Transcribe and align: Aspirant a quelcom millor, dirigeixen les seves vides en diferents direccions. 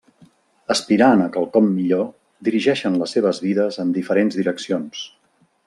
Aspirant 0.75 1.21
a 1.25 1.27
quelcom 1.35 1.67
millor, 1.73 2.01
dirigeixen 2.49 2.97
les 3.03 3.13
seves 3.17 3.43
vides 3.45 3.79
en 3.85 3.93
diferents 3.99 4.41
direccions. 4.43 5.07